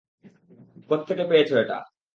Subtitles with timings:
[0.89, 1.77] কোত্থেকে পেয়েছ এটা?